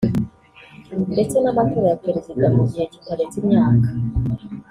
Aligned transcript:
ndetse 1.13 1.35
n’amatora 1.39 1.87
ya 1.91 1.99
perezida 2.05 2.45
mu 2.55 2.63
gihe 2.69 2.85
kitarenze 2.93 3.35
imyaka 3.43 3.89